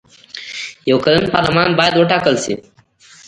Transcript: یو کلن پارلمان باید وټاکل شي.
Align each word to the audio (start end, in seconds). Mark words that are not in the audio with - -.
یو 0.89 0.97
کلن 1.03 1.23
پارلمان 1.33 1.69
باید 1.79 1.93
وټاکل 1.97 2.35
شي. 2.43 2.53